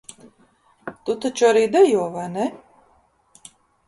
Tu 1.09 1.15
taču 1.25 1.45
arī 1.49 1.61
dejo, 1.75 2.05
vai 2.15 2.23
ne? 2.39 2.47